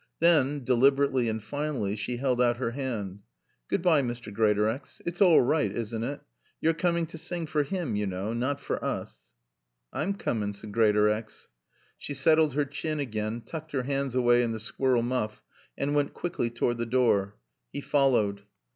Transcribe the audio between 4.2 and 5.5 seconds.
Greatorex. It's all